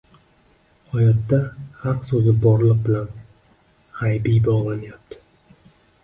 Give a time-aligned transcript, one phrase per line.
[0.99, 1.37] Oyatda
[1.81, 3.11] «haq» so‘zi borliq bilan
[3.99, 5.21] g‘aybiy bog‘lanyapti